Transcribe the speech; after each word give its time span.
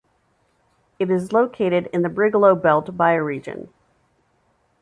It 0.97 1.11
is 1.11 1.31
located 1.31 1.87
in 1.93 2.01
the 2.01 2.09
Brigalow 2.09 2.55
Belt 2.59 2.87
bioregion. 2.97 3.69